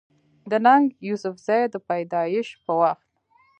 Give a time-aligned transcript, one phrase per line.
[0.49, 3.09] د ننګ يوسفزۍ د پېدايش پۀ وخت